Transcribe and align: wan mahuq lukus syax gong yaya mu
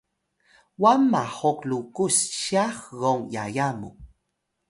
wan 0.81 0.99
mahuq 1.11 1.59
lukus 1.69 2.15
syax 2.41 2.77
gong 2.99 3.21
yaya 3.33 3.67
mu 3.79 3.89